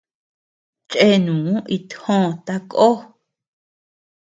Chèènu 0.89 1.35
itjoó 1.75 2.23
takoó. 2.45 2.93